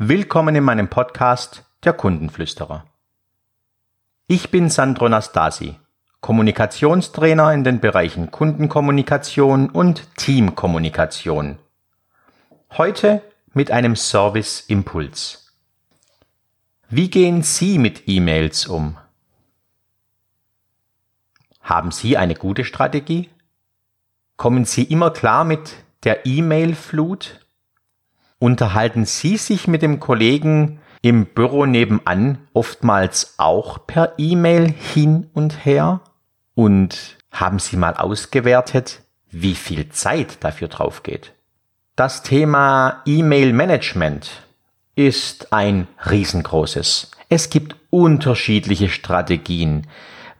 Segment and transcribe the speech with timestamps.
[0.00, 2.86] Willkommen in meinem Podcast Der Kundenflüsterer.
[4.28, 5.74] Ich bin Sandro Nastasi,
[6.20, 11.58] Kommunikationstrainer in den Bereichen Kundenkommunikation und Teamkommunikation.
[12.70, 13.22] Heute
[13.54, 15.52] mit einem Service-Impuls.
[16.88, 18.96] Wie gehen Sie mit E-Mails um?
[21.60, 23.30] Haben Sie eine gute Strategie?
[24.36, 25.74] Kommen Sie immer klar mit
[26.04, 27.40] der E-Mail-Flut?
[28.38, 35.64] Unterhalten Sie sich mit dem Kollegen im Büro nebenan oftmals auch per E-Mail hin und
[35.64, 36.00] her?
[36.54, 41.32] Und haben Sie mal ausgewertet, wie viel Zeit dafür drauf geht?
[41.96, 44.30] Das Thema E-Mail-Management
[44.94, 47.10] ist ein riesengroßes.
[47.28, 49.86] Es gibt unterschiedliche Strategien.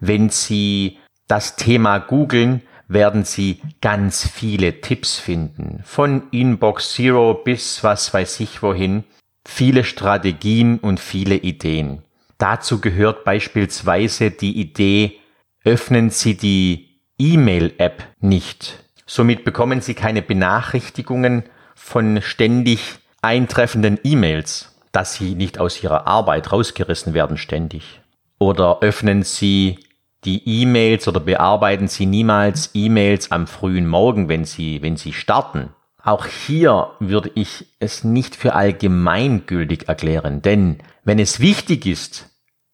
[0.00, 5.80] Wenn Sie das Thema googeln, werden Sie ganz viele Tipps finden.
[5.84, 9.04] Von Inbox Zero bis was weiß ich wohin.
[9.44, 12.02] Viele Strategien und viele Ideen.
[12.38, 15.18] Dazu gehört beispielsweise die Idee,
[15.64, 18.84] öffnen Sie die E-Mail-App nicht.
[19.06, 21.44] Somit bekommen Sie keine Benachrichtigungen
[21.74, 22.80] von ständig
[23.22, 28.00] eintreffenden E-Mails, dass Sie nicht aus Ihrer Arbeit rausgerissen werden ständig.
[28.38, 29.78] Oder öffnen Sie
[30.24, 35.70] die E-Mails oder bearbeiten Sie niemals E-Mails am frühen Morgen, wenn Sie, wenn Sie starten.
[36.02, 42.30] Auch hier würde ich es nicht für allgemeingültig erklären, denn wenn es wichtig ist,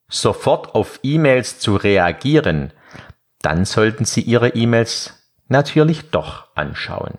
[0.09, 2.73] sofort auf E-Mails zu reagieren,
[3.41, 7.19] dann sollten Sie Ihre E-Mails natürlich doch anschauen.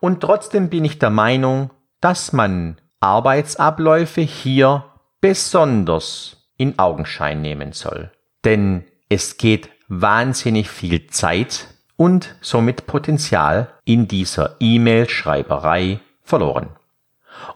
[0.00, 4.84] Und trotzdem bin ich der Meinung, dass man Arbeitsabläufe hier
[5.20, 8.10] besonders in Augenschein nehmen soll.
[8.44, 16.70] Denn es geht wahnsinnig viel Zeit und somit Potenzial in dieser E-Mail-Schreiberei verloren.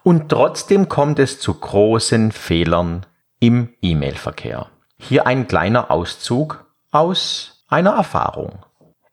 [0.03, 3.07] Und trotzdem kommt es zu großen Fehlern
[3.41, 4.67] im E-Mail-Verkehr.
[4.99, 8.65] Hier ein kleiner Auszug aus einer Erfahrung.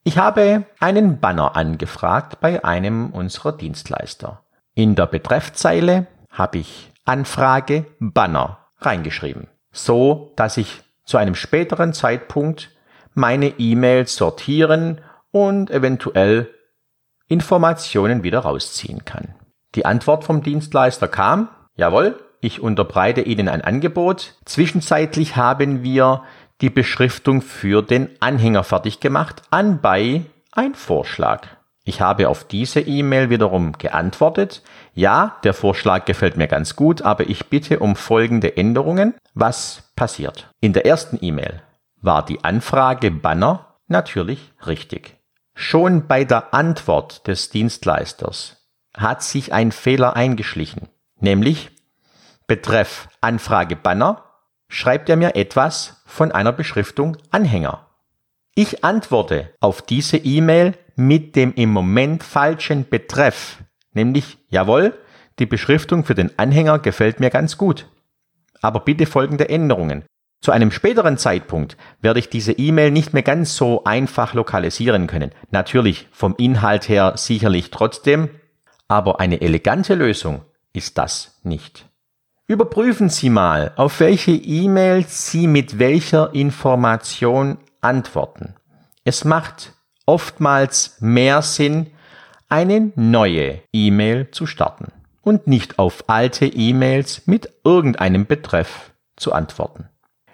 [0.03, 4.43] Ich habe einen Banner angefragt bei einem unserer Dienstleister.
[4.73, 12.71] In der Betreffzeile habe ich Anfrage Banner reingeschrieben, so dass ich zu einem späteren Zeitpunkt
[13.13, 15.01] meine E-Mails sortieren
[15.31, 16.49] und eventuell
[17.27, 19.35] Informationen wieder rausziehen kann.
[19.75, 24.35] Die Antwort vom Dienstleister kam, jawohl, ich unterbreite Ihnen ein Angebot.
[24.45, 26.23] Zwischenzeitlich haben wir
[26.61, 31.47] die Beschriftung für den Anhänger fertig gemacht, anbei ein Vorschlag.
[31.87, 34.63] Ich habe auf diese E-Mail wiederum geantwortet.
[34.95, 39.13] Ja, der Vorschlag gefällt mir ganz gut, aber ich bitte um folgende Änderungen.
[39.35, 40.49] Was passiert?
[40.61, 41.61] In der ersten E-Mail
[42.01, 45.17] war die Anfrage Banner natürlich richtig.
[45.53, 51.69] Schon bei der Antwort des Dienstleisters hat sich ein Fehler eingeschlichen, nämlich
[52.47, 54.23] betreff Anfrage Banner
[54.69, 57.85] schreibt er mir etwas von einer Beschriftung Anhänger.
[58.55, 63.63] Ich antworte auf diese E-Mail mit dem im Moment falschen Betreff,
[63.93, 64.93] nämlich jawohl,
[65.39, 67.87] die Beschriftung für den Anhänger gefällt mir ganz gut.
[68.61, 70.05] Aber bitte folgende Änderungen.
[70.41, 75.31] Zu einem späteren Zeitpunkt werde ich diese E-Mail nicht mehr ganz so einfach lokalisieren können.
[75.51, 78.29] Natürlich vom Inhalt her sicherlich trotzdem,
[78.87, 80.41] aber eine elegante Lösung
[80.71, 81.89] ist das nicht.
[82.47, 88.53] Überprüfen Sie mal, auf welche E-Mail Sie mit welcher Information antworten.
[89.03, 89.73] Es macht
[90.05, 91.87] oftmals mehr Sinn,
[92.49, 99.89] eine neue E-Mail zu starten und nicht auf alte E-Mails mit irgendeinem Betreff zu antworten.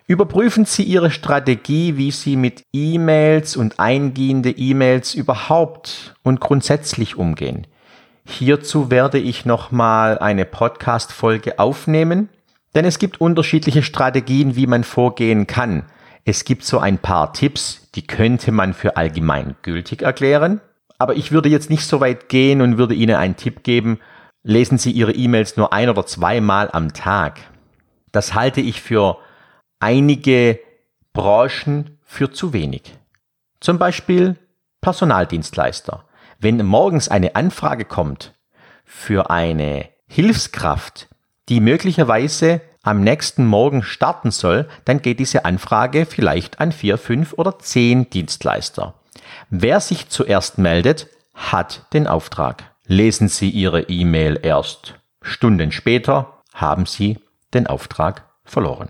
[0.07, 7.65] Überprüfen Sie Ihre Strategie, wie Sie mit E-Mails und eingehende E-Mails überhaupt und grundsätzlich umgehen.
[8.25, 12.27] Hierzu werde ich nochmal eine Podcast-Folge aufnehmen,
[12.75, 15.83] denn es gibt unterschiedliche Strategien, wie man vorgehen kann.
[16.23, 20.61] Es gibt so ein paar Tipps, die könnte man für allgemein gültig erklären.
[20.97, 23.99] Aber ich würde jetzt nicht so weit gehen und würde Ihnen einen Tipp geben,
[24.43, 27.39] lesen Sie Ihre E-Mails nur ein oder zweimal am Tag.
[28.11, 29.17] Das halte ich für
[29.79, 30.59] einige
[31.13, 32.83] Branchen für zu wenig.
[33.59, 34.35] Zum Beispiel
[34.81, 36.05] Personaldienstleister.
[36.39, 38.33] Wenn morgens eine Anfrage kommt
[38.83, 41.07] für eine Hilfskraft,
[41.49, 47.33] die möglicherweise am nächsten Morgen starten soll, dann geht diese Anfrage vielleicht an vier, fünf
[47.33, 48.95] oder zehn Dienstleister.
[49.49, 52.63] Wer sich zuerst meldet, hat den Auftrag.
[52.85, 57.19] Lesen Sie Ihre E-Mail erst Stunden später, haben Sie
[57.53, 58.89] den Auftrag verloren.